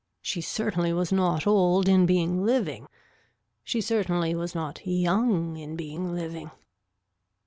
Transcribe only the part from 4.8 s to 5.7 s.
young